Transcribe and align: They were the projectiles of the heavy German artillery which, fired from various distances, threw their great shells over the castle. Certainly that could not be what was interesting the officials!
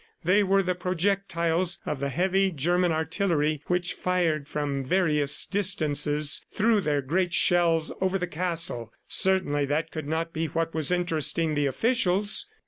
They 0.23 0.41
were 0.41 0.63
the 0.63 0.73
projectiles 0.73 1.77
of 1.85 1.99
the 1.99 2.09
heavy 2.09 2.49
German 2.49 2.91
artillery 2.91 3.61
which, 3.67 3.93
fired 3.93 4.47
from 4.47 4.83
various 4.83 5.45
distances, 5.45 6.43
threw 6.51 6.81
their 6.81 7.03
great 7.03 7.35
shells 7.35 7.91
over 8.01 8.17
the 8.17 8.25
castle. 8.25 8.91
Certainly 9.07 9.67
that 9.67 9.91
could 9.91 10.07
not 10.07 10.33
be 10.33 10.47
what 10.47 10.73
was 10.73 10.91
interesting 10.91 11.53
the 11.53 11.67
officials! 11.67 12.47